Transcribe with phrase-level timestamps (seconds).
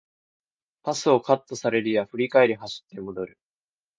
[0.81, 3.37] パスをカットされるや振り返り走って戻る